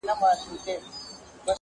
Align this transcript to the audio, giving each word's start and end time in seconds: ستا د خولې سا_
ستا 0.03 0.13
د 0.19 0.19
خولې 0.41 0.57
سا_ 0.65 0.75